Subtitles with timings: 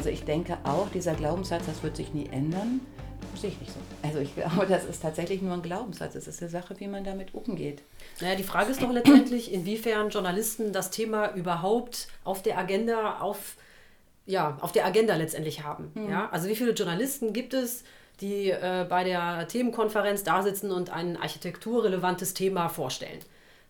[0.00, 2.80] Also ich denke auch, dieser Glaubenssatz, das wird sich nie ändern,
[3.34, 3.80] sehe ich nicht so.
[4.02, 6.14] Also ich glaube, das ist tatsächlich nur ein Glaubenssatz.
[6.14, 7.82] Es ist eine Sache, wie man damit umgeht.
[8.18, 13.56] Naja, die Frage ist doch letztendlich, inwiefern Journalisten das Thema überhaupt auf der Agenda, auf,
[14.24, 15.92] ja, auf der Agenda letztendlich haben.
[15.92, 16.08] Mhm.
[16.08, 16.30] Ja?
[16.30, 17.84] Also wie viele Journalisten gibt es,
[18.22, 23.18] die äh, bei der Themenkonferenz da sitzen und ein architekturrelevantes Thema vorstellen?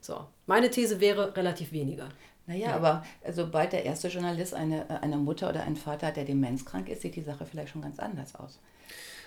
[0.00, 2.08] So, meine These wäre relativ wenige.
[2.46, 2.76] Naja, ja.
[2.76, 7.02] aber sobald der erste Journalist eine, eine Mutter oder einen Vater hat, der demenzkrank ist,
[7.02, 8.58] sieht die Sache vielleicht schon ganz anders aus.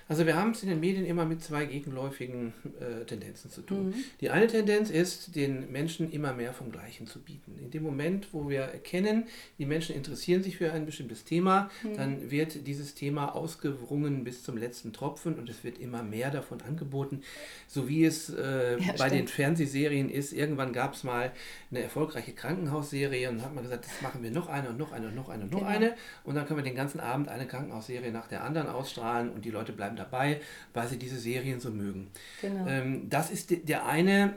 [0.08, 3.88] Also wir haben es in den Medien immer mit zwei gegenläufigen äh, Tendenzen zu tun.
[3.88, 3.94] Mhm.
[4.22, 7.58] Die eine Tendenz ist, den Menschen immer mehr vom Gleichen zu bieten.
[7.60, 9.26] In dem Moment, wo wir erkennen,
[9.58, 11.96] die Menschen interessieren sich für ein bestimmtes Thema, mhm.
[11.96, 16.62] dann wird dieses Thema ausgewrungen bis zum letzten Tropfen und es wird immer mehr davon
[16.62, 17.22] angeboten.
[17.68, 21.32] So wie es äh, ja, bei den Fernsehserien ist, irgendwann gab es mal
[21.72, 24.92] eine erfolgreiche Krankenhausserie und dann hat man gesagt, das machen wir noch eine und noch
[24.92, 25.72] eine und noch eine und noch genau.
[25.72, 29.46] eine und dann können wir den ganzen Abend eine Krankenhausserie nach der anderen ausstrahlen und
[29.46, 30.42] die Leute bleiben bleiben dabei,
[30.74, 32.12] weil sie diese Serien so mögen.
[32.42, 32.66] Genau.
[32.68, 34.36] Ähm, das ist der eine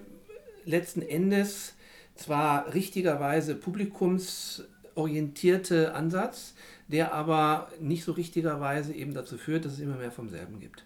[0.64, 1.74] letzten Endes
[2.14, 6.54] zwar richtigerweise publikumsorientierte Ansatz,
[6.88, 10.84] der aber nicht so richtigerweise eben dazu führt, dass es immer mehr vom selben gibt.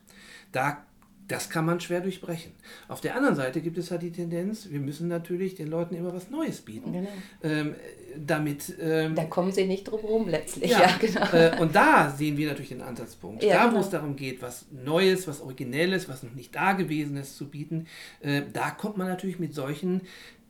[0.52, 0.86] Da
[1.30, 2.52] das kann man schwer durchbrechen.
[2.88, 6.12] Auf der anderen Seite gibt es halt die Tendenz, wir müssen natürlich den Leuten immer
[6.12, 6.92] was Neues bieten.
[6.92, 7.08] Genau.
[7.42, 7.74] Ähm,
[8.16, 10.70] damit, ähm, da kommen sie nicht drum herum letztlich.
[10.70, 11.26] Ja, ja genau.
[11.32, 13.42] Äh, und da sehen wir natürlich den Ansatzpunkt.
[13.42, 13.76] Ja, da, genau.
[13.76, 17.86] wo es darum geht, was Neues, was Originelles, was noch nicht Dagewesenes zu bieten,
[18.20, 20.02] äh, da kommt man natürlich mit solchen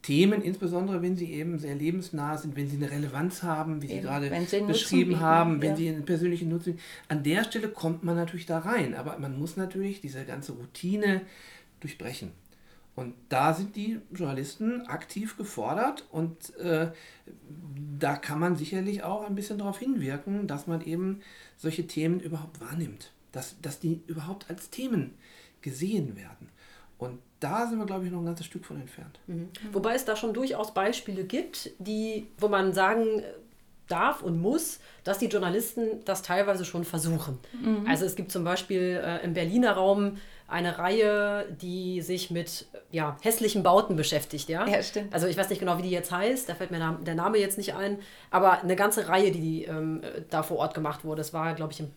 [0.03, 4.00] Themen, insbesondere wenn sie eben sehr lebensnah sind, wenn sie eine Relevanz haben, wie Sie
[4.00, 4.31] gerade
[4.66, 5.77] beschrieben bieten, haben, wenn ja.
[5.77, 6.78] sie einen persönlichen Nutzen.
[7.09, 11.22] An der Stelle kommt man natürlich da rein, aber man muss natürlich diese ganze Routine
[11.81, 12.33] durchbrechen.
[12.97, 16.91] Und da sind die Journalisten aktiv gefordert und äh,
[17.99, 21.21] da kann man sicherlich auch ein bisschen darauf hinwirken, dass man eben
[21.56, 25.15] solche Themen überhaupt wahrnimmt, dass, dass die überhaupt als Themen
[25.62, 26.49] gesehen werden.
[27.00, 29.19] Und da sind wir, glaube ich, noch ein ganzes Stück von entfernt.
[29.27, 29.49] Mhm.
[29.72, 33.22] Wobei es da schon durchaus Beispiele gibt, die, wo man sagen
[33.88, 37.39] darf und muss, dass die Journalisten das teilweise schon versuchen.
[37.60, 37.87] Mhm.
[37.89, 43.16] Also es gibt zum Beispiel äh, im Berliner Raum eine Reihe, die sich mit ja,
[43.22, 44.49] hässlichen Bauten beschäftigt.
[44.49, 44.66] Ja?
[44.66, 45.15] ja, stimmt.
[45.15, 47.56] Also ich weiß nicht genau, wie die jetzt heißt, da fällt mir der Name jetzt
[47.56, 47.99] nicht ein,
[48.31, 51.21] aber eine ganze Reihe, die ähm, da vor Ort gemacht wurde.
[51.21, 51.91] Das war, glaube ich, im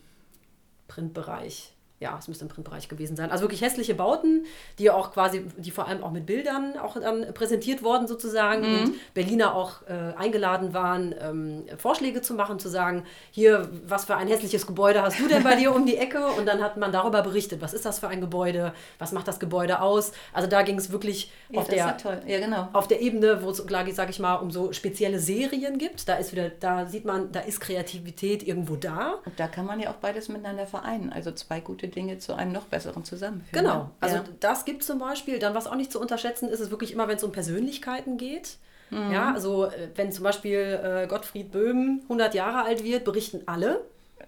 [0.88, 3.30] Printbereich ja, es müsste im Printbereich gewesen sein.
[3.30, 4.44] Also wirklich hässliche Bauten,
[4.78, 8.78] die auch quasi, die vor allem auch mit Bildern auch dann präsentiert wurden sozusagen mhm.
[8.78, 14.16] und Berliner auch äh, eingeladen waren, ähm, Vorschläge zu machen, zu sagen, hier, was für
[14.16, 16.26] ein hässliches Gebäude hast du denn bei dir um die Ecke?
[16.26, 19.38] Und dann hat man darüber berichtet, was ist das für ein Gebäude, was macht das
[19.38, 20.12] Gebäude aus?
[20.32, 22.68] Also da ging es wirklich ja, auf, der, ja, genau.
[22.72, 26.08] auf der Ebene, wo es, sage ich mal, um so spezielle Serien gibt.
[26.08, 29.20] Da ist wieder, da sieht man, da ist Kreativität irgendwo da.
[29.24, 31.12] Und da kann man ja auch beides miteinander vereinen.
[31.12, 33.64] Also zwei gute Dinge zu einem noch besseren zusammenführen.
[33.64, 34.24] Genau, also ja.
[34.40, 35.38] das gibt zum Beispiel.
[35.38, 38.58] Dann, was auch nicht zu unterschätzen ist, ist wirklich immer, wenn es um Persönlichkeiten geht.
[38.90, 39.12] Mhm.
[39.12, 43.82] Ja, also äh, wenn zum Beispiel äh, Gottfried Böhm 100 Jahre alt wird, berichten alle.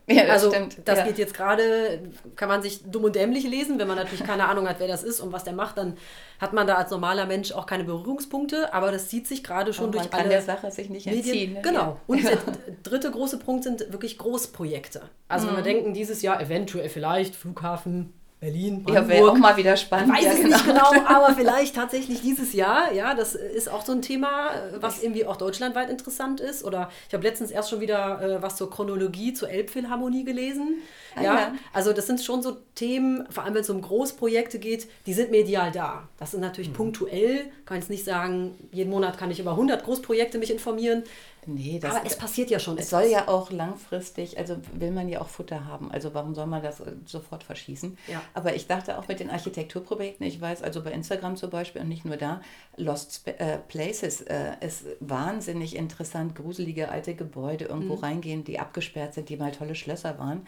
[0.09, 0.79] Ja, das also stimmt.
[0.85, 1.05] das ja.
[1.07, 2.01] geht jetzt gerade,
[2.37, 5.03] kann man sich dumm und dämlich lesen, wenn man natürlich keine Ahnung hat, wer das
[5.03, 5.97] ist und was der macht, dann
[6.39, 9.91] hat man da als normaler Mensch auch keine Berührungspunkte, aber das zieht sich gerade schon
[9.91, 11.25] durch alle der Sache sich nicht Medien.
[11.25, 11.53] entziehen.
[11.55, 11.63] Ne?
[11.63, 12.01] Genau.
[12.07, 12.39] Und der
[12.85, 15.03] dritte große Punkt sind wirklich Großprojekte.
[15.27, 15.51] Also mhm.
[15.51, 18.95] wenn wir denken, dieses Jahr eventuell vielleicht Flughafen Berlin, Brandenburg.
[18.95, 20.13] Ja, wäre auch mal wieder spannend.
[20.19, 20.57] Ich weiß ja, es genau.
[20.57, 22.93] nicht genau, aber vielleicht tatsächlich dieses Jahr.
[22.93, 26.63] Ja, das ist auch so ein Thema, was irgendwie auch deutschlandweit interessant ist.
[26.63, 30.83] Oder ich habe letztens erst schon wieder äh, was zur Chronologie zur Elbphilharmonie gelesen.
[31.15, 34.59] Ah, ja, ja, also das sind schon so Themen, vor allem wenn es um Großprojekte
[34.59, 36.07] geht, die sind medial da.
[36.19, 36.75] Das sind natürlich mhm.
[36.75, 41.05] punktuell, kann ich nicht sagen, jeden Monat kann ich über 100 Großprojekte mich informieren.
[41.47, 42.77] Nee, das, Aber es passiert ja schon.
[42.77, 45.93] Es soll ja auch langfristig, also will man ja auch Futter haben.
[45.93, 47.97] Also warum soll man das äh, sofort verschießen?
[48.09, 48.21] Ja.
[48.35, 51.89] Aber ich dachte auch mit den Architekturprojekten, ich weiß also bei Instagram zum Beispiel und
[51.89, 52.41] nicht nur da,
[52.77, 58.03] Lost äh, Places äh, ist wahnsinnig interessant, gruselige alte Gebäude irgendwo mhm.
[58.03, 60.47] reingehen, die abgesperrt sind, die mal tolle Schlösser waren.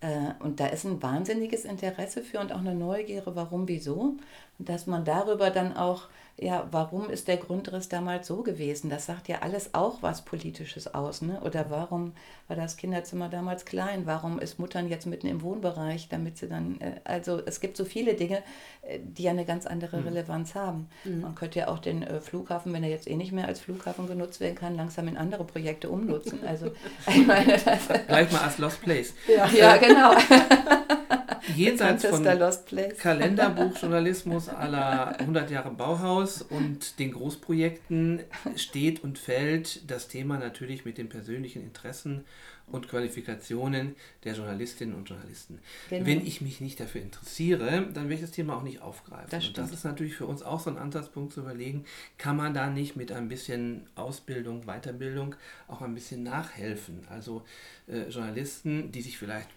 [0.00, 4.16] Äh, und da ist ein wahnsinniges Interesse für und auch eine Neugierde, warum, wieso.
[4.58, 6.08] Und dass man darüber dann auch
[6.40, 8.88] ja, warum ist der Grundriss damals so gewesen?
[8.88, 11.20] Das sagt ja alles auch was Politisches aus.
[11.20, 11.40] Ne?
[11.44, 12.12] Oder warum
[12.48, 14.06] war das Kinderzimmer damals klein?
[14.06, 17.84] Warum ist Muttern jetzt mitten im Wohnbereich, damit sie dann, äh, also es gibt so
[17.84, 18.42] viele Dinge,
[18.82, 20.08] äh, die ja eine ganz andere mhm.
[20.08, 20.88] Relevanz haben.
[21.04, 21.20] Mhm.
[21.20, 24.06] Man könnte ja auch den äh, Flughafen, wenn er jetzt eh nicht mehr als Flughafen
[24.06, 26.40] genutzt werden kann, langsam in andere Projekte umnutzen.
[26.46, 26.72] Also,
[27.06, 27.58] ich meine,
[28.06, 29.14] Gleich mal als Lost Place.
[29.28, 30.14] Ja, ja genau.
[31.56, 32.24] jenseits von
[32.98, 38.20] Kalenderbuchjournalismus aller 100 Jahre Bauhaus und den Großprojekten
[38.56, 42.24] steht und fällt das Thema natürlich mit den persönlichen Interessen
[42.72, 45.58] und Qualifikationen der Journalistinnen und Journalisten.
[45.88, 46.06] Genau.
[46.06, 49.28] Wenn ich mich nicht dafür interessiere, dann werde ich das Thema auch nicht aufgreifen.
[49.30, 51.84] Das und das ist natürlich für uns auch so ein Ansatzpunkt zu überlegen,
[52.18, 55.34] kann man da nicht mit ein bisschen Ausbildung, Weiterbildung
[55.68, 57.00] auch ein bisschen nachhelfen?
[57.10, 57.42] Also
[57.88, 59.48] äh, Journalisten, die sich vielleicht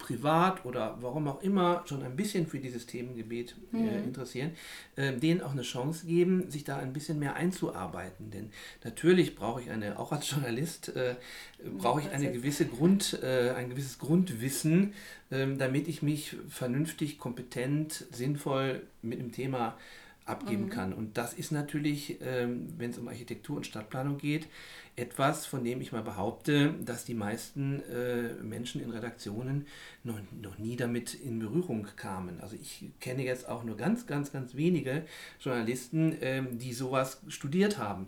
[0.00, 4.04] privat oder warum auch immer schon ein bisschen für dieses Themengebiet äh, mhm.
[4.04, 4.52] interessieren,
[4.96, 8.30] äh, denen auch eine Chance geben, sich da ein bisschen mehr einzuarbeiten.
[8.32, 8.50] Denn
[8.82, 11.14] natürlich brauche ich eine, auch als Journalist, äh,
[11.78, 14.94] brauche ich eine gewisse Grund, äh, ein gewisses Grundwissen,
[15.30, 19.76] ähm, damit ich mich vernünftig, kompetent, sinnvoll mit dem Thema
[20.24, 20.70] abgeben mhm.
[20.70, 20.92] kann.
[20.92, 24.48] Und das ist natürlich, ähm, wenn es um Architektur und Stadtplanung geht,
[25.00, 29.66] etwas, von dem ich mal behaupte, dass die meisten äh, Menschen in Redaktionen
[30.04, 32.40] noch, noch nie damit in Berührung kamen.
[32.40, 35.04] Also ich kenne jetzt auch nur ganz, ganz, ganz wenige
[35.40, 38.06] Journalisten, ähm, die sowas studiert haben.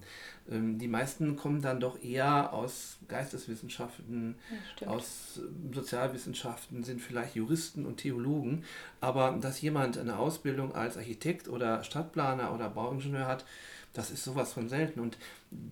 [0.51, 4.37] Ähm, die meisten kommen dann doch eher aus Geisteswissenschaften,
[4.81, 5.41] ja, aus
[5.73, 8.65] Sozialwissenschaften, sind vielleicht Juristen und Theologen.
[9.01, 13.45] Aber dass jemand eine Ausbildung als Architekt oder Stadtplaner oder Bauingenieur hat,
[13.93, 15.01] das ist sowas von selten.
[15.01, 15.19] Und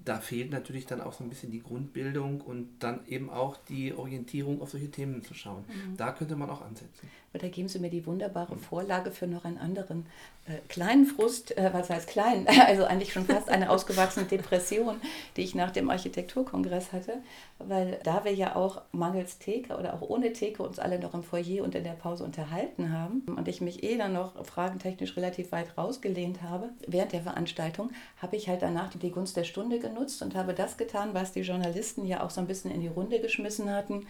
[0.05, 3.94] da fehlt natürlich dann auch so ein bisschen die Grundbildung und dann eben auch die
[3.94, 5.65] Orientierung auf solche Themen zu schauen.
[5.69, 5.97] Mhm.
[5.97, 7.09] Da könnte man auch ansetzen.
[7.32, 10.06] Da geben Sie mir die wunderbare Vorlage für noch einen anderen
[10.47, 15.00] äh, kleinen Frust, äh, was heißt klein, also eigentlich schon fast eine ausgewachsene Depression,
[15.37, 17.15] die ich nach dem Architekturkongress hatte,
[17.59, 21.23] weil da wir ja auch mangels Theke oder auch ohne Theke uns alle noch im
[21.23, 25.53] Foyer und in der Pause unterhalten haben und ich mich eh dann noch fragentechnisch relativ
[25.53, 27.91] weit rausgelehnt habe, während der Veranstaltung
[28.21, 31.41] habe ich halt danach die Gunst der Stunde genutzt und habe das getan, was die
[31.41, 34.06] Journalisten ja auch so ein bisschen in die Runde geschmissen hatten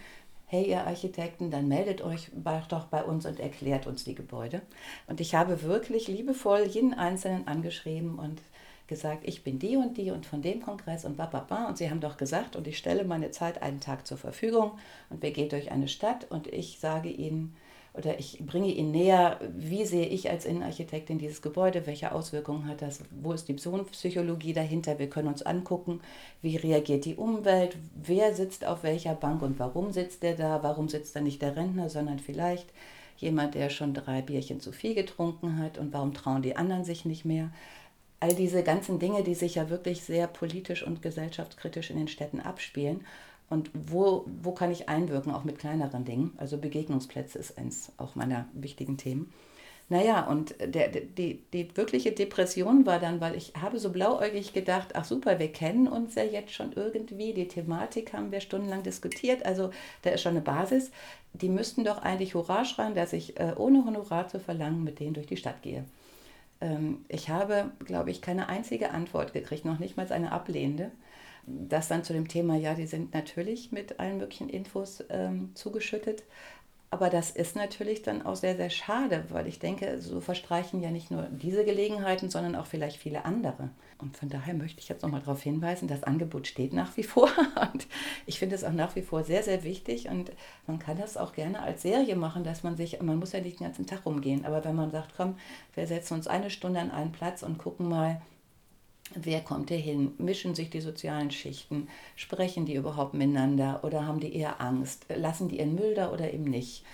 [0.51, 2.29] hey ihr Architekten, dann meldet euch
[2.67, 4.61] doch bei uns und erklärt uns die Gebäude.
[5.07, 8.41] Und ich habe wirklich liebevoll jeden Einzelnen angeschrieben und
[8.85, 11.69] gesagt, ich bin die und die und von dem Kongress und bababa.
[11.69, 14.73] Und sie haben doch gesagt, und ich stelle meine Zeit einen Tag zur Verfügung
[15.09, 17.55] und wir gehen durch eine Stadt und ich sage ihnen,
[17.93, 22.81] oder ich bringe Ihnen näher, wie sehe ich als Innenarchitektin dieses Gebäude, welche Auswirkungen hat
[22.81, 25.99] das, wo ist die Zonenpsychologie dahinter, wir können uns angucken,
[26.41, 30.87] wie reagiert die Umwelt, wer sitzt auf welcher Bank und warum sitzt der da, warum
[30.87, 32.69] sitzt da nicht der Rentner, sondern vielleicht
[33.17, 35.77] jemand, der schon drei Bierchen zu viel getrunken hat?
[35.77, 37.51] Und warum trauen die anderen sich nicht mehr.
[38.19, 42.39] All diese ganzen Dinge, die sich ja wirklich sehr politisch und gesellschaftskritisch in den Städten
[42.39, 43.05] abspielen
[43.51, 46.33] und wo, wo kann ich einwirken, auch mit kleineren Dingen.
[46.37, 49.31] Also Begegnungsplätze ist eins auch meiner wichtigen Themen.
[49.89, 54.95] Naja, und der, die, die wirkliche Depression war dann, weil ich habe so blauäugig gedacht,
[54.95, 59.45] ach super, wir kennen uns ja jetzt schon irgendwie, die Thematik haben wir stundenlang diskutiert,
[59.45, 59.71] also
[60.03, 60.91] da ist schon eine Basis.
[61.33, 65.13] Die müssten doch eigentlich Hurra schreien, dass ich äh, ohne Honorar zu verlangen mit denen
[65.13, 65.83] durch die Stadt gehe.
[66.61, 70.91] Ähm, ich habe, glaube ich, keine einzige Antwort gekriegt, noch nicht mal eine ablehnende.
[71.45, 76.23] Das dann zu dem Thema, ja, die sind natürlich mit allen möglichen Infos ähm, zugeschüttet.
[76.93, 80.91] Aber das ist natürlich dann auch sehr, sehr schade, weil ich denke, so verstreichen ja
[80.91, 83.69] nicht nur diese Gelegenheiten, sondern auch vielleicht viele andere.
[83.97, 87.29] Und von daher möchte ich jetzt nochmal darauf hinweisen, das Angebot steht nach wie vor.
[87.73, 87.87] Und
[88.25, 90.09] ich finde es auch nach wie vor sehr, sehr wichtig.
[90.09, 90.33] Und
[90.67, 93.61] man kann das auch gerne als Serie machen, dass man sich, man muss ja nicht
[93.61, 95.37] den ganzen Tag rumgehen, aber wenn man sagt, komm,
[95.73, 98.21] wir setzen uns eine Stunde an einen Platz und gucken mal,
[99.15, 100.13] Wer kommt hier hin?
[100.19, 101.89] Mischen sich die sozialen Schichten?
[102.15, 105.05] Sprechen die überhaupt miteinander oder haben die eher Angst?
[105.13, 106.85] Lassen die ihren Müll da oder eben nicht?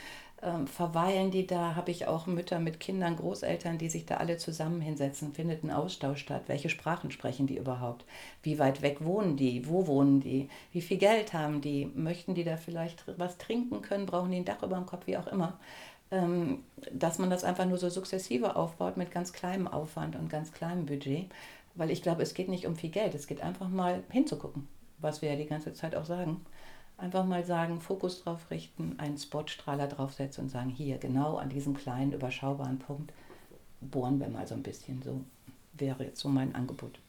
[0.41, 1.75] Ähm, verweilen die da?
[1.75, 5.33] Habe ich auch Mütter mit Kindern, Großeltern, die sich da alle zusammen hinsetzen?
[5.33, 6.43] Findet ein Austausch statt?
[6.47, 8.05] Welche Sprachen sprechen die überhaupt?
[8.43, 9.67] Wie weit weg wohnen die?
[9.67, 10.49] Wo wohnen die?
[10.71, 11.91] Wie viel Geld haben die?
[11.95, 14.07] Möchten die da vielleicht was trinken können?
[14.07, 15.05] Brauchen die ein Dach über dem Kopf?
[15.07, 15.59] Wie auch immer.
[16.09, 20.53] Ähm, dass man das einfach nur so sukzessive aufbaut mit ganz kleinem Aufwand und ganz
[20.53, 21.29] kleinem Budget
[21.77, 24.67] weil ich glaube, es geht nicht um viel Geld, es geht einfach mal hinzugucken.
[24.99, 26.41] was wir ja die ganze Zeit auch sagen.
[26.97, 31.75] Einfach mal sagen, Fokus drauf richten, einen Spotstrahler draufsetzen und sagen, hier, genau an diesem
[31.77, 33.13] kleinen, überschaubaren Punkt
[33.81, 35.01] bohren wir mal so ein bisschen.
[35.03, 35.21] So
[35.73, 36.99] wäre jetzt so mein Angebot.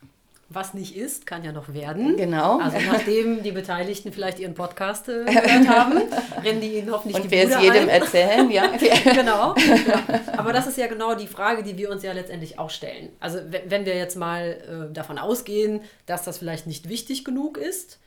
[0.51, 2.17] Was nicht ist, kann ja noch werden.
[2.17, 2.59] Genau.
[2.59, 5.99] Also nachdem die Beteiligten vielleicht ihren Podcast äh, gehört haben,
[6.43, 7.89] rennen die ihnen hoffentlich Und die wir es Bude jedem ein.
[7.91, 8.67] erzählen, ja.
[9.15, 9.55] genau.
[9.57, 10.21] Ja.
[10.39, 13.11] Aber das ist ja genau die Frage, die wir uns ja letztendlich auch stellen.
[13.21, 17.59] Also wenn wenn wir jetzt mal äh, davon ausgehen, dass das vielleicht nicht wichtig genug
[17.59, 17.99] ist,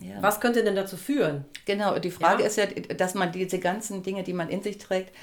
[0.00, 0.16] Ja.
[0.20, 1.44] was könnte denn dazu führen?
[1.64, 2.48] Genau, die Frage Ja.
[2.48, 5.14] ist ja, dass man diese ganzen Dinge, die man in sich trägt,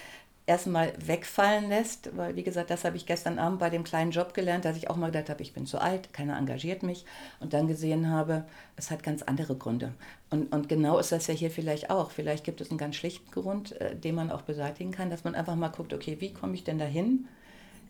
[0.48, 4.34] erstmal wegfallen lässt, weil wie gesagt, das habe ich gestern Abend bei dem kleinen Job
[4.34, 7.06] gelernt, dass ich auch mal gedacht habe, ich bin zu alt, keiner engagiert mich
[7.40, 9.94] und dann gesehen habe, es hat ganz andere Gründe.
[10.30, 12.12] Und, und genau ist das ja hier vielleicht auch.
[12.12, 15.36] Vielleicht gibt es einen ganz schlichten Grund, äh, den man auch beseitigen kann, dass man
[15.36, 17.28] einfach mal guckt, okay, wie komme ich denn dahin?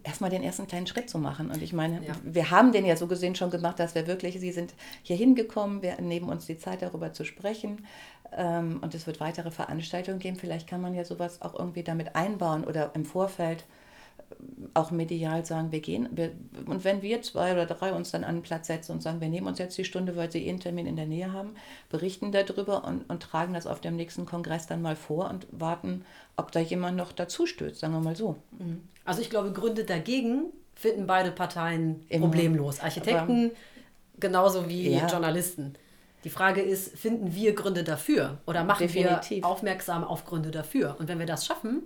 [0.05, 1.49] Erstmal den ersten kleinen Schritt zu machen.
[1.49, 2.13] Und ich meine, Ja.
[2.23, 5.81] wir haben den ja so gesehen schon gemacht, dass wir wirklich, Sie sind hier hingekommen,
[5.81, 7.85] wir nehmen uns die Zeit darüber zu sprechen.
[8.31, 10.37] Ähm, und es wird weitere Veranstaltungen geben.
[10.37, 13.61] Vielleicht kann man ja sowas auch irgendwie damit einbauen oder im Vorfeld
[14.19, 14.23] äh,
[14.75, 16.07] auch medial sagen, wir gehen.
[16.11, 16.31] Wir,
[16.65, 19.29] und wenn wir zwei oder drei uns dann an einen Platz setzen und sagen, wir
[19.29, 21.55] nehmen uns jetzt die Stunde, weil sie eh einen Termin in der Nähe haben,
[21.89, 26.03] berichten darüber und, und tragen das auf dem nächsten Kongress dann mal vor und warten,
[26.35, 28.35] ob da jemand noch dazu stößt, sagen wir mal so.
[29.05, 30.45] Also ich glaube, Gründe dagegen
[30.75, 32.25] finden beide Parteien Immer.
[32.27, 32.79] problemlos.
[32.81, 33.51] Architekten
[34.19, 35.07] genauso wie Ja.
[35.07, 35.75] Journalisten.
[36.23, 39.43] Die Frage ist, finden wir Gründe dafür oder machen Definitiv.
[39.43, 40.95] wir aufmerksam auf Gründe dafür?
[40.99, 41.83] Und wenn wir das schaffen,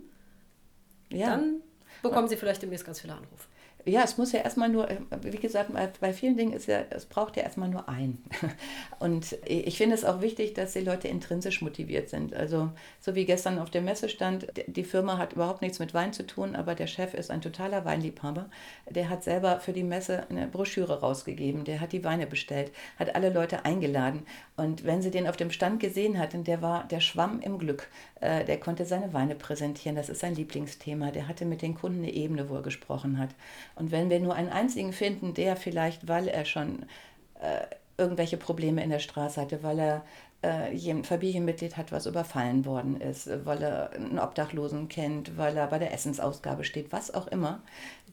[1.12, 1.32] Ja.
[1.32, 1.62] dann
[2.02, 3.48] bekommen Sie vielleicht demnächst ganz viele Anrufe.
[3.86, 5.72] Ja, es muss ja erstmal nur, äh, wie gesagt,
[6.02, 8.24] bei- vielen Dingen ist ja, es braucht ja erstmal nur einen.
[9.00, 12.34] Und ich finde es auch wichtig, dass die Leute intrinsisch motiviert sind.
[12.34, 12.70] Also,
[13.00, 16.28] so wie gestern auf der Messe stand, die Firma hat überhaupt nichts mit Wein zu
[16.28, 18.50] tun, aber der Chef ist ein totaler Weinliebhaber.
[18.90, 23.16] Der hat selber für die Messe eine Broschüre rausgegeben, der hat die Weine bestellt, hat
[23.16, 24.26] alle Leute eingeladen.
[24.58, 27.88] Und wenn sie den auf dem Stand gesehen hatten, der war, der schwamm im Glück.
[28.20, 31.12] Äh, Der konnte seine Weine präsentieren, das ist sein Lieblingsthema.
[31.12, 33.30] Der hatte mit den Kunden eine Ebene, wo er gesprochen hat.
[33.80, 36.86] Und wenn wir nur einen einzigen finden, der vielleicht, weil er schon
[37.42, 37.66] äh,
[37.98, 40.06] irgendwelche Probleme in der Straße hatte, weil er
[40.42, 45.68] äh, ein Familienmitglied hat, was überfallen worden ist, weil er einen Obdachlosen kennt, weil er
[45.68, 47.62] bei der Essensausgabe steht, was auch immer,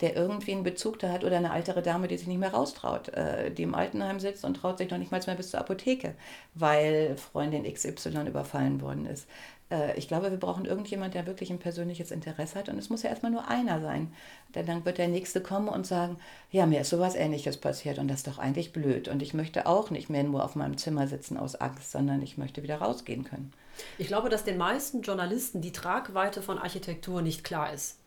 [0.01, 3.09] der irgendwie einen Bezug da hat oder eine ältere Dame, die sich nicht mehr raustraut,
[3.11, 6.15] äh, die im Altenheim sitzt und traut sich noch nicht mal mehr bis zur Apotheke,
[6.55, 9.29] weil Freundin XY überfallen worden ist.
[9.71, 12.69] Äh, Ich glaube, wir brauchen irgendjemand, der wirklich ein persönliches Interesse hat.
[12.69, 14.13] Und es muss ja erstmal nur einer sein.
[14.55, 16.19] Denn dann wird der Nächste kommen und sagen,
[16.51, 19.09] ja, mir ist sowas Ähnliches passiert und das ist doch eigentlich blöd.
[19.09, 22.39] Und ich möchte auch nicht mehr nur auf meinem Zimmer sitzen aus Angst, sondern ich
[22.39, 23.53] möchte wieder rausgehen können.
[23.99, 27.99] Ich glaube, dass den meisten Journalisten die Tragweite von Architektur nicht klar ist.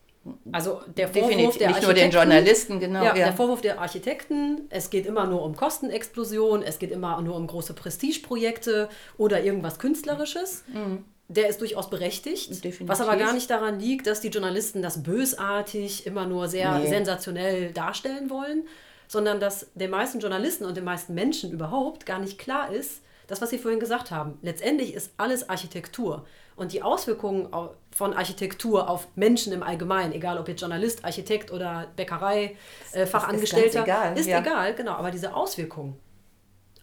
[0.52, 3.02] Also der Vorwurf Definitiv, der nicht nur den Journalisten, genau.
[3.02, 3.26] Ja, ja.
[3.26, 7.46] der Vorwurf der Architekten, es geht immer nur um Kostenexplosion, es geht immer nur um
[7.46, 10.64] große Prestigeprojekte oder irgendwas Künstlerisches.
[11.32, 12.48] Der ist durchaus berechtigt.
[12.64, 12.88] Definitiv.
[12.88, 16.88] was aber gar nicht daran liegt, dass die Journalisten das bösartig immer nur sehr Nee.
[16.88, 18.66] sensationell darstellen wollen,
[19.06, 23.40] sondern dass den meisten Journalisten und den meisten Menschen überhaupt gar nicht klar ist, das,
[23.40, 24.38] was Sie vorhin gesagt haben.
[24.42, 26.26] Letztendlich ist alles Architektur.
[26.56, 31.52] Und die Auswirkungen au- von Architektur auf Menschen im Allgemeinen, egal ob jetzt Journalist, Architekt
[31.52, 32.56] oder Bäckerei,
[32.92, 34.40] äh, Fachangestellter, ganz egal, ist ja.
[34.40, 34.92] egal, genau.
[34.92, 35.96] Aber diese Auswirkungen,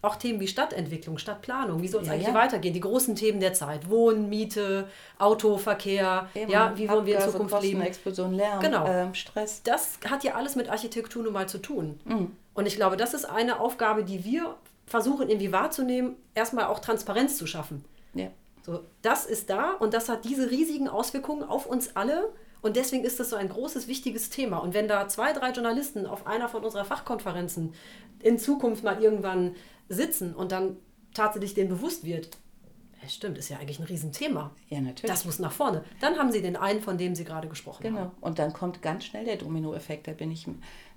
[0.00, 2.34] auch Themen wie Stadtentwicklung, Stadtplanung, wie soll es Ja, eigentlich ja.
[2.34, 2.72] weitergehen?
[2.74, 4.88] Die großen Themen der Zeit, Wohnen, Miete,
[5.18, 7.78] Autoverkehr, Eben, ja, wie wollen wir in Zukunft leben?
[7.78, 8.86] Kostenexplosion, Lärm, Genau.
[8.86, 9.62] ähm, Stress.
[9.62, 11.98] das hat ja alles mit Architektur nun mal zu tun.
[12.04, 12.30] Mhm.
[12.54, 14.54] Und ich glaube, das ist eine Aufgabe, die wir
[14.86, 17.84] versuchen irgendwie wahrzunehmen, erstmal auch Transparenz zu schaffen.
[18.14, 18.28] Ja.
[18.64, 22.30] So, das ist da und das hat diese riesigen Auswirkungen auf uns alle.
[22.60, 24.58] Und deswegen ist das so ein großes, wichtiges Thema.
[24.58, 27.72] Und wenn da zwei, drei Journalisten auf einer von unserer Fachkonferenzen
[28.20, 29.54] in Zukunft mal irgendwann
[29.88, 30.76] sitzen und dann
[31.14, 32.38] tatsächlich denen bewusst wird,
[33.02, 34.50] ja, stimmt, ist ja eigentlich ein Riesenthema.
[34.68, 35.10] Ja, natürlich.
[35.10, 35.84] Das muss nach vorne.
[36.00, 37.94] Dann haben sie den einen, von dem sie gerade gesprochen haben.
[37.94, 38.12] Genau.
[38.20, 40.08] Und dann kommt ganz schnell der Dominoeffekt.
[40.08, 40.46] Da bin ich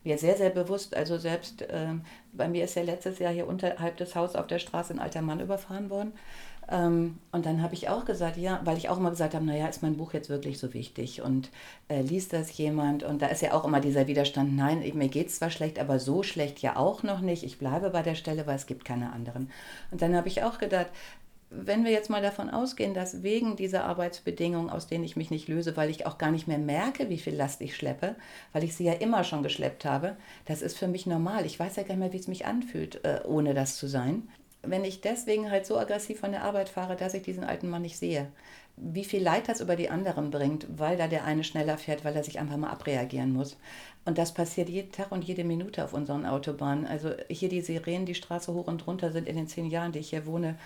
[0.04, 0.96] mir sehr, sehr bewusst.
[0.96, 2.02] Also selbst ähm,
[2.34, 5.22] bei mir ist ja letztes Jahr hier unterhalb des Hauses auf der Straße ein alter
[5.22, 6.14] Mann überfahren worden.
[6.72, 9.68] Ähm, und dann habe ich auch gesagt, ja, weil ich auch immer gesagt habe, naja,
[9.68, 11.50] ist mein Buch jetzt wirklich so wichtig und
[11.90, 13.04] äh, liest das jemand?
[13.04, 16.00] Und da ist ja auch immer dieser Widerstand, nein, mir geht es zwar schlecht, aber
[16.00, 17.44] so schlecht ja auch noch nicht.
[17.44, 19.52] Ich bleibe bei der Stelle, weil es gibt keine anderen.
[19.92, 20.88] Und dann habe ich auch gedacht,
[21.52, 25.50] wenn wir jetzt mal davon ausgehen, dass wegen dieser Arbeitsbedingungen, aus denen ich mich nicht
[25.50, 28.16] löse, weil ich auch gar nicht mehr merke, wie viel Last ich schleppe,
[28.54, 31.46] weil ich sie ja immer schon geschleppt habe, das ist für mich normal.
[31.46, 34.30] Ich weiß ja gar nicht mehr, wie es mich anfühlt, äh, ohne das zu sein.
[34.64, 37.82] Wenn ich deswegen halt so aggressiv von der Arbeit fahre, dass ich diesen alten Mann
[37.82, 38.28] nicht sehe,
[38.78, 42.16] wie viel Leid das über die anderen bringt, weil da der eine schneller fährt, weil
[42.16, 43.58] er sich einfach mal abreagieren muss.
[44.06, 46.88] Und das passiert jeden Tag und jede Minute auf unseren Autobahnen.
[46.88, 50.00] Also hier die Sirenen, die Straße hoch und runter sind in den zehn Jahren, die
[50.00, 50.58] ich hier wohne,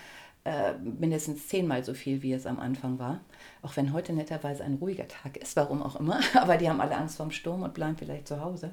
[0.46, 3.18] äh, mindestens zehnmal so viel, wie es am Anfang war.
[3.62, 6.20] Auch wenn heute netterweise ein ruhiger Tag ist, warum auch immer.
[6.34, 8.72] Aber die haben alle Angst vorm Sturm und bleiben vielleicht zu Hause.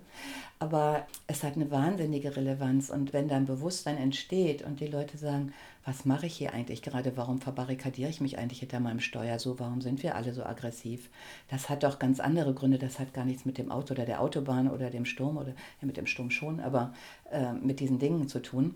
[0.60, 2.92] Aber es hat eine wahnsinnige Relevanz.
[2.92, 5.52] Und wenn da ein Bewusstsein entsteht und die Leute sagen,
[5.84, 7.18] was mache ich hier eigentlich gerade?
[7.18, 9.60] Warum verbarrikadiere ich mich eigentlich hinter meinem Steuer so?
[9.60, 11.10] Warum sind wir alle so aggressiv?
[11.50, 12.78] Das hat doch ganz andere Gründe.
[12.78, 15.50] Das hat gar nichts mit dem Auto oder der Autobahn oder dem Sturm oder
[15.82, 16.94] ja, mit dem Sturm schon, aber
[17.32, 18.76] äh, mit diesen Dingen zu tun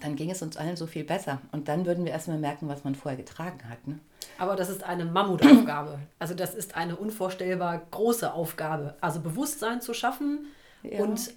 [0.00, 1.40] dann ging es uns allen so viel besser.
[1.52, 3.86] Und dann würden wir erstmal merken, was man vorher getragen hat.
[3.86, 3.98] Ne?
[4.38, 5.98] Aber das ist eine Mammutaufgabe.
[6.18, 8.94] Also das ist eine unvorstellbar große Aufgabe.
[9.00, 10.46] Also Bewusstsein zu schaffen
[10.82, 11.00] ja.
[11.00, 11.32] und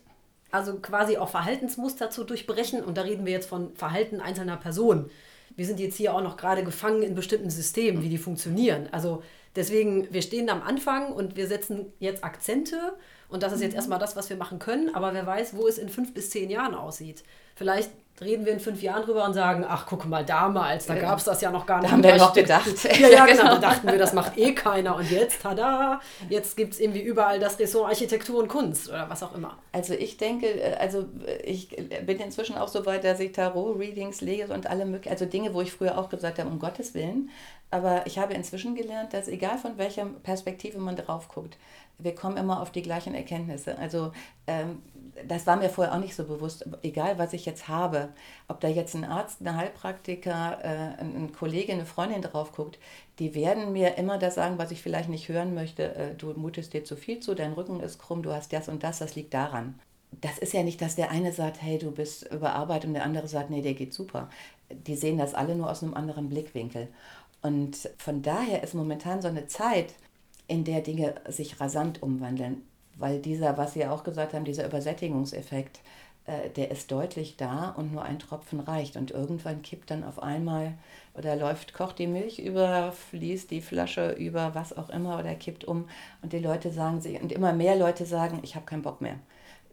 [0.51, 2.83] also quasi auch Verhaltensmuster zu durchbrechen.
[2.83, 5.09] Und da reden wir jetzt von Verhalten einzelner Personen.
[5.55, 8.87] Wir sind jetzt hier auch noch gerade gefangen in bestimmten Systemen, wie die funktionieren.
[8.91, 9.23] Also
[9.55, 12.93] deswegen, wir stehen am Anfang und wir setzen jetzt Akzente.
[13.29, 13.77] Und das ist jetzt mhm.
[13.77, 14.93] erstmal das, was wir machen können.
[14.93, 17.23] Aber wer weiß, wo es in fünf bis zehn Jahren aussieht.
[17.55, 17.91] Vielleicht
[18.21, 21.25] reden wir in fünf Jahren drüber und sagen, ach, guck mal, damals, da gab es
[21.25, 21.89] das ja noch gar nicht.
[21.89, 22.63] Da haben wir noch gedacht.
[22.99, 23.43] Ja, ja, genau.
[23.43, 24.95] Da dachten wir, das macht eh keiner.
[24.95, 29.23] Und jetzt, tada, jetzt gibt es irgendwie überall das Ressort Architektur und Kunst oder was
[29.23, 29.57] auch immer.
[29.71, 31.69] Also ich denke, äh, also äh, ich
[32.05, 35.61] bin inzwischen auch so weit, dass ich Tarot-Readings lege und alle möglichen, also Dinge, wo
[35.61, 37.29] ich früher auch gesagt habe, um Gottes Willen.
[37.71, 41.57] Aber ich habe inzwischen gelernt, dass egal von welcher Perspektive man drauf guckt,
[41.97, 43.77] wir kommen immer auf die gleichen Erkenntnisse.
[43.77, 44.11] Also
[44.47, 44.81] ähm,
[45.27, 48.09] das war mir vorher auch nicht so bewusst, egal was ich jetzt habe,
[48.47, 52.79] ob da jetzt ein Arzt, eine Heilpraktiker, äh, ein Kollege, eine Freundin drauf guckt,
[53.19, 55.95] die werden mir immer das sagen, was ich vielleicht nicht hören möchte.
[55.95, 58.83] Äh, du mutest dir zu viel zu, dein Rücken ist krumm, du hast das und
[58.83, 59.79] das, das liegt daran.
[60.21, 63.27] Das ist ja nicht, dass der eine sagt, hey, du bist überarbeitet und der andere
[63.27, 64.29] sagt, nee, der geht super.
[64.69, 66.87] Die sehen das alle nur aus einem anderen Blickwinkel.
[67.41, 69.93] Und von daher ist momentan so eine Zeit,
[70.47, 72.61] in der Dinge sich rasant umwandeln.
[72.95, 75.79] Weil dieser, was Sie auch gesagt haben, dieser Übersättigungseffekt,
[76.25, 78.95] äh, der ist deutlich da und nur ein Tropfen reicht.
[78.95, 80.73] Und irgendwann kippt dann auf einmal
[81.15, 85.65] oder läuft, kocht die Milch über, fließt die Flasche über, was auch immer oder kippt
[85.65, 85.89] um.
[86.21, 89.15] Und die Leute sagen, und immer mehr Leute sagen, ich habe keinen Bock mehr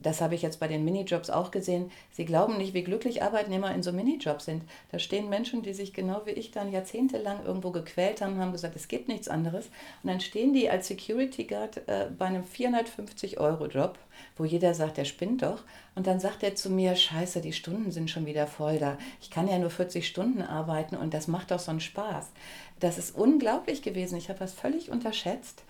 [0.03, 3.75] das habe ich jetzt bei den Minijobs auch gesehen, sie glauben nicht, wie glücklich Arbeitnehmer
[3.75, 4.63] in so Minijobs sind.
[4.91, 8.77] Da stehen Menschen, die sich genau wie ich dann jahrzehntelang irgendwo gequält haben, haben gesagt,
[8.77, 9.67] es gibt nichts anderes.
[10.03, 13.99] Und dann stehen die als Security Guard äh, bei einem 450-Euro-Job,
[14.37, 15.63] wo jeder sagt, der spinnt doch.
[15.95, 18.97] Und dann sagt er zu mir, scheiße, die Stunden sind schon wieder voll da.
[19.21, 22.31] Ich kann ja nur 40 Stunden arbeiten und das macht doch so einen Spaß.
[22.79, 24.17] Das ist unglaublich gewesen.
[24.17, 25.63] Ich habe das völlig unterschätzt.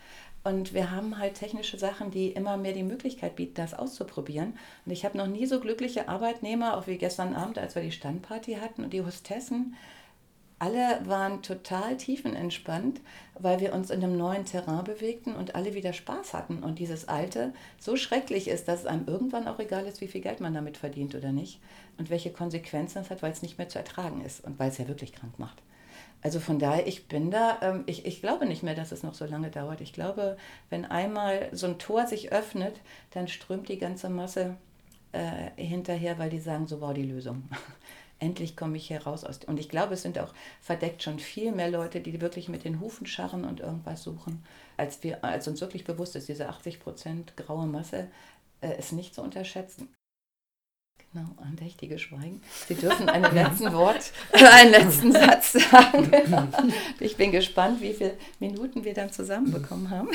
[0.43, 4.55] Und wir haben halt technische Sachen, die immer mehr die Möglichkeit bieten, das auszuprobieren.
[4.87, 7.93] Und ich habe noch nie so glückliche Arbeitnehmer, auch wie gestern Abend, als wir die
[7.93, 9.77] Standparty hatten und die Hostessen.
[10.59, 13.01] Alle waren total tiefenentspannt,
[13.39, 16.63] weil wir uns in einem neuen Terrain bewegten und alle wieder Spaß hatten.
[16.63, 20.21] Und dieses Alte so schrecklich ist, dass es einem irgendwann auch egal ist, wie viel
[20.21, 21.61] Geld man damit verdient oder nicht.
[21.99, 24.79] Und welche Konsequenzen es hat, weil es nicht mehr zu ertragen ist und weil es
[24.79, 25.63] ja wirklich krank macht.
[26.23, 29.15] Also von daher, ich bin da, ähm, ich, ich glaube nicht mehr, dass es noch
[29.15, 29.81] so lange dauert.
[29.81, 30.37] Ich glaube,
[30.69, 32.81] wenn einmal so ein Tor sich öffnet,
[33.13, 34.57] dann strömt die ganze Masse
[35.13, 37.49] äh, hinterher, weil die sagen, so war die Lösung.
[38.19, 39.39] Endlich komme ich hier raus aus.
[39.47, 42.81] Und ich glaube, es sind auch verdeckt schon viel mehr Leute, die wirklich mit den
[42.81, 44.45] Hufen scharren und irgendwas suchen,
[44.77, 48.09] als, wir, als uns wirklich bewusst ist, diese 80 Prozent graue Masse
[48.61, 49.89] äh, ist nicht zu unterschätzen.
[51.13, 52.41] Genau, andächtige Schweigen.
[52.69, 56.11] Sie dürfen einen letzten Wort, einen letzten Satz sagen.
[57.01, 60.09] Ich bin gespannt, wie viele Minuten wir dann zusammenbekommen haben.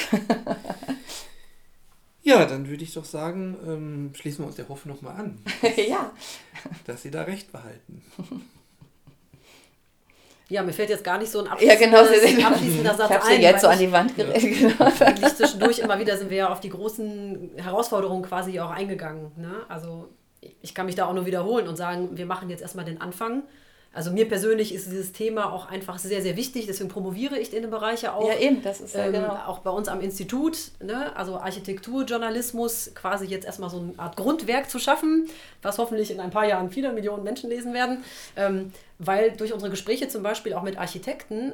[2.25, 5.37] Ja, dann würde ich doch sagen, ähm, schließen wir uns der Hoffnung mal an.
[5.87, 6.11] ja.
[6.87, 8.03] Dass Sie da recht behalten.
[10.49, 12.03] Ja, mir fällt jetzt gar nicht so ein abschließender, ja,
[12.35, 13.35] genau, abschließender Satz ich ein.
[13.37, 14.17] Sie jetzt so an die Wand.
[14.17, 14.25] Ja.
[14.31, 15.29] Genau.
[15.35, 19.31] Zwischendurch immer wieder sind wir ja auf die großen Herausforderungen quasi auch eingegangen.
[19.35, 19.63] Ne?
[19.67, 20.09] Also
[20.61, 23.43] ich kann mich da auch nur wiederholen und sagen, wir machen jetzt erstmal den Anfang.
[23.95, 27.61] Also mir persönlich ist dieses Thema auch einfach sehr, sehr wichtig, deswegen promoviere ich in
[27.61, 28.27] den Bereich ja auch.
[28.27, 29.33] Ja, eben, das ist ja ähm, genau.
[29.47, 31.15] Auch bei uns am Institut, ne?
[31.15, 35.29] also Architekturjournalismus, quasi jetzt erstmal so eine Art Grundwerk zu schaffen,
[35.61, 38.03] was hoffentlich in ein paar Jahren viele Millionen Menschen lesen werden.
[38.35, 41.53] Ähm, weil durch unsere Gespräche zum Beispiel auch mit Architekten,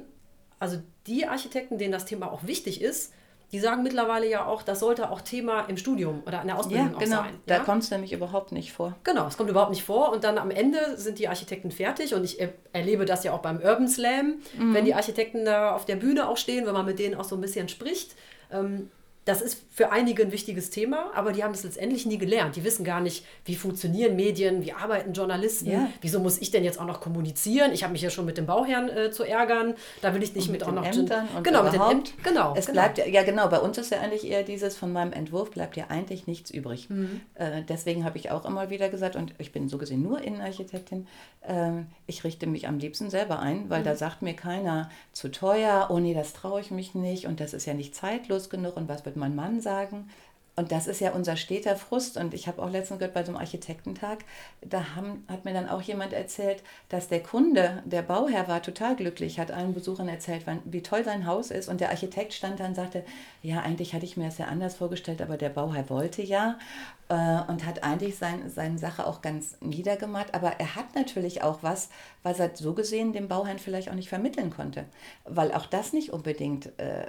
[0.58, 3.14] also die Architekten, denen das Thema auch wichtig ist,
[3.52, 6.94] die sagen mittlerweile ja auch, das sollte auch Thema im Studium oder in der Ausbildung
[6.94, 7.18] ja, genau.
[7.18, 7.34] auch sein.
[7.46, 7.58] Ja?
[7.58, 8.96] Da kommt es nämlich überhaupt nicht vor.
[9.04, 10.12] Genau, es kommt überhaupt nicht vor.
[10.12, 12.14] Und dann am Ende sind die Architekten fertig.
[12.14, 12.38] Und ich
[12.72, 14.74] erlebe das ja auch beim Urban Slam, mhm.
[14.74, 17.36] wenn die Architekten da auf der Bühne auch stehen, wenn man mit denen auch so
[17.36, 18.16] ein bisschen spricht.
[18.52, 18.90] Ähm,
[19.26, 22.56] das ist für einige ein wichtiges Thema, aber die haben das letztendlich nie gelernt.
[22.56, 25.90] Die wissen gar nicht, wie funktionieren Medien, wie arbeiten Journalisten, ja.
[26.02, 27.72] wieso muss ich denn jetzt auch noch kommunizieren?
[27.72, 30.50] Ich habe mich ja schon mit dem Bauherrn äh, zu ärgern, da will ich nicht
[30.50, 32.56] mit, mit, auch noch Ämtern und genau mit den Ämtern, genau.
[32.58, 32.82] Es genau.
[32.82, 33.48] bleibt ja genau.
[33.48, 36.90] Bei uns ist ja eigentlich eher dieses von meinem Entwurf bleibt ja eigentlich nichts übrig.
[36.90, 37.22] Mhm.
[37.36, 41.08] Äh, deswegen habe ich auch immer wieder gesagt und ich bin so gesehen nur Innenarchitektin.
[41.42, 43.86] Äh, ich richte mich am liebsten selber ein, weil mhm.
[43.86, 45.88] da sagt mir keiner zu teuer.
[45.92, 48.90] Oh nee, das traue ich mich nicht und das ist ja nicht zeitlos genug und
[48.90, 50.10] was wird mein Mann sagen.
[50.58, 52.18] Und das ist ja unser steter Frust.
[52.18, 54.26] Und ich habe auch letztens gehört bei so einem Architektentag,
[54.62, 58.96] da haben, hat mir dann auch jemand erzählt, dass der Kunde, der Bauherr war total
[58.96, 61.70] glücklich, hat allen Besuchern erzählt, wie toll sein Haus ist.
[61.70, 63.04] Und der Architekt stand dann und sagte,
[63.42, 66.60] ja, eigentlich hatte ich mir das ja anders vorgestellt, aber der Bauherr wollte ja.
[67.08, 70.34] Äh, und hat eigentlich sein, seine Sache auch ganz niedergemacht.
[70.36, 71.90] Aber er hat natürlich auch was,
[72.24, 74.86] was er so gesehen dem Bauherrn vielleicht auch nicht vermitteln konnte.
[75.24, 76.78] Weil auch das nicht unbedingt...
[76.78, 77.06] Äh,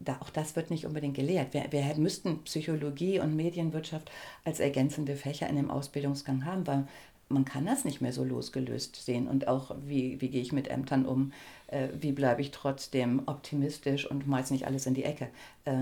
[0.00, 1.54] da, auch das wird nicht unbedingt gelehrt.
[1.54, 4.10] Wir, wir müssten Psychologie und Medienwirtschaft
[4.44, 6.86] als ergänzende Fächer in dem Ausbildungsgang haben, weil
[7.28, 9.28] man kann das nicht mehr so losgelöst sehen.
[9.28, 11.32] Und auch, wie, wie gehe ich mit Ämtern um?
[11.68, 15.28] Äh, wie bleibe ich trotzdem optimistisch und meist nicht alles in die Ecke?
[15.64, 15.72] Äh,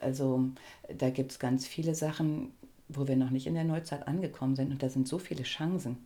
[0.00, 0.44] also
[0.96, 2.52] da gibt es ganz viele Sachen,
[2.88, 4.70] wo wir noch nicht in der Neuzeit angekommen sind.
[4.70, 5.96] Und da sind so viele Chancen.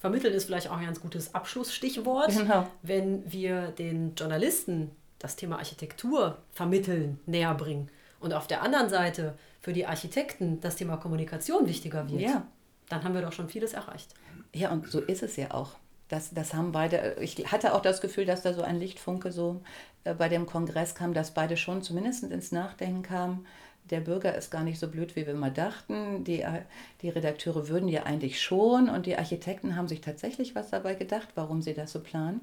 [0.00, 2.36] Vermitteln ist vielleicht auch ein ganz gutes Abschlussstichwort.
[2.36, 2.66] Genau.
[2.82, 9.36] Wenn wir den Journalisten das Thema Architektur vermitteln, näher bringen und auf der anderen Seite
[9.60, 12.46] für die Architekten das Thema Kommunikation wichtiger wird, ja.
[12.88, 14.14] dann haben wir doch schon vieles erreicht.
[14.54, 15.72] Ja, und so ist es ja auch.
[16.08, 19.60] Das, das haben beide, ich hatte auch das Gefühl, dass da so ein Lichtfunke so
[20.04, 23.46] äh, bei dem Kongress kam, dass beide schon zumindest ins Nachdenken kamen.
[23.90, 26.24] Der Bürger ist gar nicht so blöd, wie wir immer dachten.
[26.24, 26.62] Die, äh,
[27.02, 31.28] die Redakteure würden ja eigentlich schon und die Architekten haben sich tatsächlich was dabei gedacht,
[31.34, 32.40] warum sie das so planen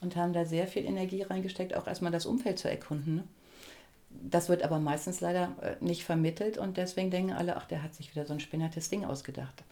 [0.00, 3.16] und haben da sehr viel Energie reingesteckt, auch erstmal das Umfeld zu erkunden.
[3.16, 3.24] Ne?
[4.10, 7.94] Das wird aber meistens leider äh, nicht vermittelt und deswegen denken alle, ach, der hat
[7.94, 9.64] sich wieder so ein spinnertes Ding ausgedacht.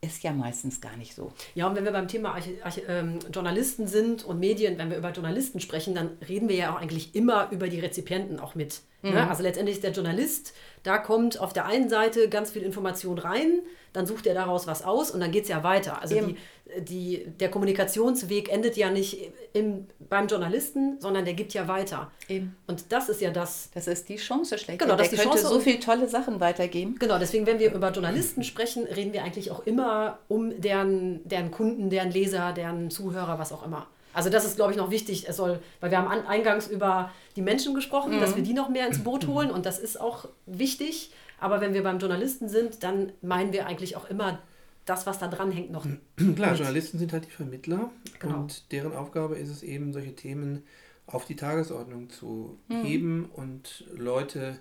[0.00, 1.32] Ist ja meistens gar nicht so.
[1.54, 4.96] Ja, und wenn wir beim Thema Archi Archi ähm, Journalisten sind und Medien, wenn wir
[4.96, 8.80] über Journalisten sprechen, dann reden wir ja auch eigentlich immer über die Rezipienten auch mit.
[9.02, 9.10] Ne?
[9.10, 9.16] Mhm.
[9.16, 9.28] Ne?
[9.28, 13.60] Also letztendlich ist der Journalist, da kommt auf der einen Seite ganz viel Information rein,
[13.92, 16.00] dann sucht er daraus was aus und dann geht es ja weiter.
[16.00, 16.36] Also die,
[16.80, 22.10] die, der Kommunikationsweg endet ja nicht im, beim Journalisten, sondern der gibt ja weiter.
[22.28, 22.56] Eben.
[22.66, 23.70] Und das ist ja das.
[23.74, 24.78] Das ist die Chance schlecht.
[24.78, 26.96] Genau, das der die könnte Chance, so viele tolle Sachen weitergeben.
[26.98, 31.50] Genau, deswegen, wenn wir über Journalisten sprechen, reden wir eigentlich auch immer um deren, deren
[31.50, 33.86] Kunden, deren Leser, deren Zuhörer, was auch immer.
[34.14, 35.28] Also das ist, glaube ich, noch wichtig.
[35.28, 38.20] Es soll, weil wir haben eingangs über die Menschen gesprochen, mhm.
[38.20, 41.12] dass wir die noch mehr ins Boot holen und das ist auch wichtig.
[41.38, 44.38] Aber wenn wir beim Journalisten sind, dann meinen wir eigentlich auch immer
[44.84, 45.86] das, was da dran hängt, noch.
[46.16, 46.58] Klar, mit.
[46.58, 48.40] Journalisten sind halt die Vermittler genau.
[48.40, 50.62] und deren Aufgabe ist es eben, solche Themen
[51.06, 52.82] auf die Tagesordnung zu mhm.
[52.82, 54.58] heben und Leute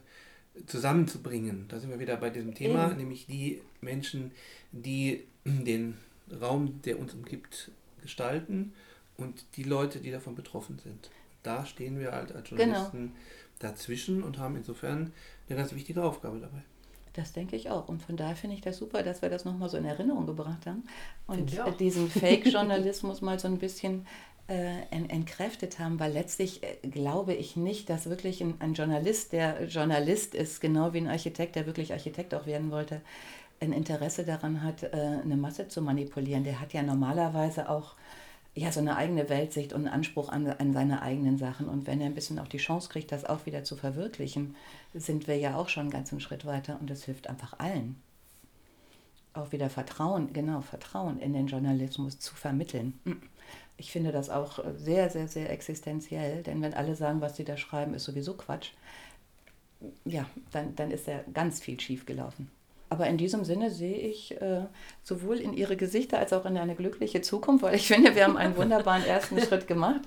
[0.65, 1.65] zusammenzubringen.
[1.69, 2.97] Da sind wir wieder bei diesem Thema, mhm.
[2.97, 4.31] nämlich die Menschen,
[4.71, 5.97] die den
[6.41, 8.73] Raum, der uns umgibt, gestalten
[9.21, 11.09] und die Leute, die davon betroffen sind.
[11.43, 12.61] Da stehen wir halt als genau.
[12.61, 13.19] Journalisten genau.
[13.59, 15.11] dazwischen und haben insofern
[15.49, 16.61] eine ganz wichtige Aufgabe dabei.
[17.13, 17.89] Das denke ich auch.
[17.89, 20.65] Und von daher finde ich das super, dass wir das nochmal so in Erinnerung gebracht
[20.65, 20.83] haben
[21.27, 24.05] und diesen Fake-Journalismus mal so ein bisschen
[24.47, 29.65] äh, entkräftet haben, weil letztlich äh, glaube ich nicht, dass wirklich ein, ein, Journalist, der
[29.65, 33.01] Journalist ist, genau wie ein Architekt, der wirklich Architekt auch werden wollte,
[33.59, 36.43] ein Interesse daran hat, äh, eine Masse zu manipulieren.
[36.43, 37.95] Der hat ja normalerweise auch
[38.53, 41.69] ja, so eine eigene Weltsicht und einen Anspruch an, an seine eigenen Sachen.
[41.69, 44.55] Und wenn er ein bisschen auch die Chance kriegt, das auch wieder zu verwirklichen,
[44.93, 48.01] sind wir ja auch schon einen ganzen Schritt weiter und das hilft einfach allen.
[49.33, 52.99] Auch wieder Vertrauen, genau, Vertrauen in den Journalismus zu vermitteln.
[53.77, 57.57] Ich finde das auch sehr, sehr, sehr existenziell, denn wenn alle sagen, was sie da
[57.57, 58.71] schreiben, ist sowieso Quatsch,
[60.05, 62.51] ja, dann, dann ist ja ganz viel schief gelaufen.
[62.91, 64.65] Aber in diesem Sinne sehe ich äh,
[65.01, 68.35] sowohl in ihre Gesichter als auch in eine glückliche Zukunft, weil ich finde, wir haben
[68.35, 70.01] einen wunderbaren ersten Schritt gemacht.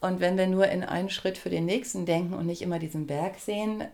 [0.00, 3.06] Und wenn wir nur in einen Schritt für den nächsten denken und nicht immer diesen
[3.06, 3.84] Berg sehen,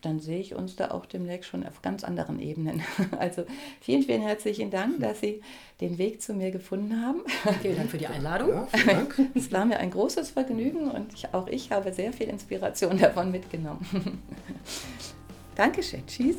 [0.00, 2.82] dann sehe ich uns da auch demnächst schon auf ganz anderen Ebenen.
[3.16, 3.44] Also
[3.80, 5.40] vielen, vielen herzlichen Dank, dass Sie
[5.80, 7.22] den Weg zu mir gefunden haben.
[7.62, 8.50] Vielen Dank für die Einladung.
[8.50, 9.06] Ja.
[9.36, 13.30] Es war mir ein großes Vergnügen und ich, auch ich habe sehr viel Inspiration davon
[13.30, 14.20] mitgenommen.
[15.54, 16.04] Dankeschön.
[16.08, 16.38] Tschüss.